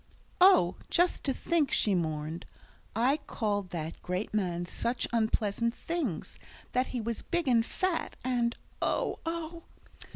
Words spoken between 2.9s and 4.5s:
"I called that great